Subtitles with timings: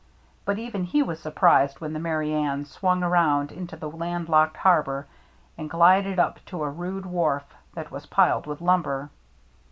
[0.45, 4.57] But even he was surprised when the Merry Anne swung around into the land locked
[4.57, 5.05] harbor
[5.59, 9.11] and glided up to a rude wharf that was piled with lumber.